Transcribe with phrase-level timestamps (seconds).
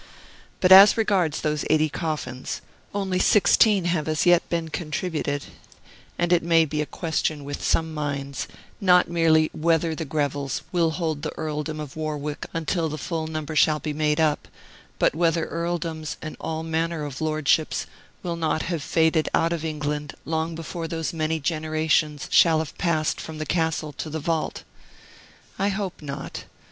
[0.61, 2.61] But as regards those eighty coffins,
[2.91, 5.43] only sixteen have as yet been contributed;
[6.17, 8.47] and it may be a question with some minds,
[8.79, 13.55] not merely whether the Grevilles will hold the earldom of Warwick until the full number
[13.55, 14.47] shall be made up,
[14.97, 17.85] but whether earldoms and all manner of lordships
[18.23, 23.21] will not have faded out of England long before those many generations shall have passed
[23.21, 24.63] from the castle to the vault.
[25.59, 26.45] I hope not.